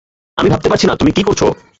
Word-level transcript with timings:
আমি 0.37 0.49
ভাবতে 0.49 0.67
পারছি 0.69 0.85
না, 0.87 0.93
তুমি 0.95 1.11
কি 1.11 1.21
করেছো! 1.23 1.47